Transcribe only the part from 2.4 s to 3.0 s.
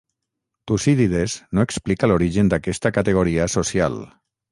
d'aquesta